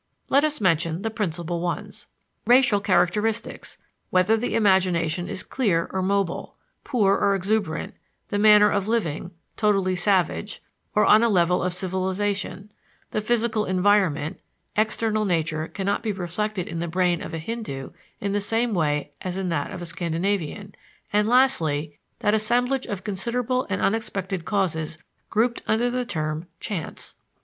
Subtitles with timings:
[0.29, 2.07] Let us mention the principal ones:
[2.47, 3.77] Racial characteristics
[4.09, 7.93] whether the imagination is clear or mobile, poor or exuberant;
[8.29, 10.59] the manner of living totally savage,
[10.95, 12.71] or on a level of civilization;
[13.11, 14.39] the physical environment
[14.75, 19.11] external nature cannot be reflected in the brain of a Hindoo in the same way
[19.21, 20.73] as in that of a Scandinavian;
[21.13, 24.97] and lastly, that assemblage of considerable and unexpected causes
[25.29, 27.13] grouped under the term "chance."